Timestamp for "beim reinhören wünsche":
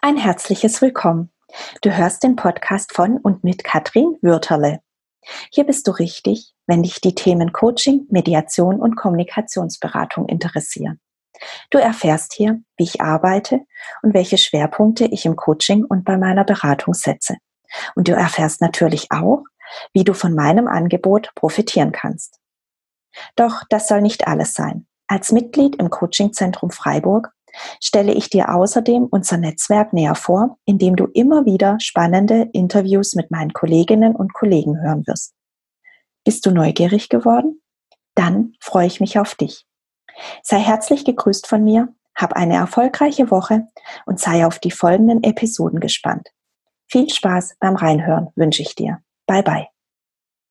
47.60-48.62